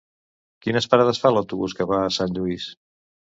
[0.67, 2.67] Quines parades fa l'autobús que va a Sant Lluís?